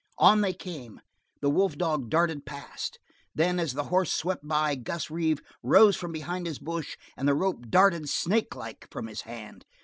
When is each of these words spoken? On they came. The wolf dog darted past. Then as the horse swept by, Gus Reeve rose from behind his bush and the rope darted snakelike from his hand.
On 0.17 0.41
they 0.41 0.53
came. 0.55 0.99
The 1.41 1.49
wolf 1.51 1.77
dog 1.77 2.09
darted 2.09 2.43
past. 2.43 2.97
Then 3.35 3.59
as 3.59 3.73
the 3.73 3.83
horse 3.93 4.11
swept 4.11 4.41
by, 4.47 4.73
Gus 4.73 5.11
Reeve 5.11 5.43
rose 5.61 5.95
from 5.95 6.11
behind 6.11 6.47
his 6.47 6.57
bush 6.57 6.97
and 7.15 7.27
the 7.27 7.35
rope 7.35 7.69
darted 7.69 8.09
snakelike 8.09 8.87
from 8.89 9.05
his 9.05 9.21
hand. 9.29 9.63